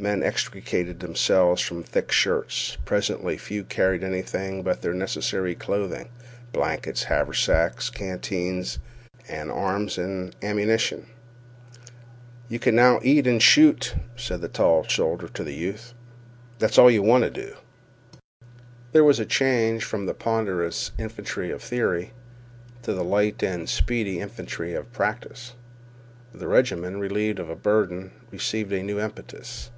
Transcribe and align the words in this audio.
Men 0.00 0.22
extricated 0.22 1.00
themselves 1.00 1.60
from 1.60 1.82
thick 1.82 2.12
shirts. 2.12 2.78
Presently 2.84 3.36
few 3.36 3.64
carried 3.64 4.04
anything 4.04 4.62
but 4.62 4.80
their 4.80 4.92
necessary 4.94 5.56
clothing, 5.56 6.08
blankets, 6.52 7.02
haversacks, 7.02 7.90
canteens, 7.90 8.78
and 9.28 9.50
arms 9.50 9.98
and 9.98 10.36
ammunition. 10.40 11.06
"You 12.48 12.60
can 12.60 12.76
now 12.76 13.00
eat 13.02 13.26
and 13.26 13.42
shoot," 13.42 13.96
said 14.14 14.40
the 14.40 14.46
tall 14.46 14.84
soldier 14.84 15.26
to 15.30 15.42
the 15.42 15.52
youth. 15.52 15.94
"That's 16.60 16.78
all 16.78 16.92
you 16.92 17.02
want 17.02 17.24
to 17.24 17.30
do." 17.30 17.56
There 18.92 19.02
was 19.02 19.16
sudden 19.16 19.30
change 19.30 19.82
from 19.82 20.06
the 20.06 20.14
ponderous 20.14 20.92
infantry 20.96 21.50
of 21.50 21.60
theory 21.60 22.12
to 22.82 22.94
the 22.94 23.02
light 23.02 23.42
and 23.42 23.68
speedy 23.68 24.20
infantry 24.20 24.74
of 24.74 24.92
practice. 24.92 25.54
The 26.32 26.46
regiment, 26.46 26.98
relieved 26.98 27.40
of 27.40 27.50
a 27.50 27.56
burden, 27.56 28.12
received 28.30 28.72
a 28.72 28.80
new 28.84 29.00
impetus. 29.00 29.72